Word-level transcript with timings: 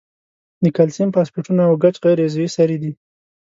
د 0.63 0.65
کلسیم 0.77 1.09
فاسفیټونه 1.15 1.61
او 1.69 1.73
ګچ 1.83 1.95
غیر 2.03 2.19
عضوي 2.25 2.47
سرې 2.57 2.77
دي. 2.83 2.91